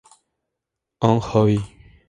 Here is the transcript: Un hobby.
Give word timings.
Un 1.11 1.19
hobby. 1.19 1.61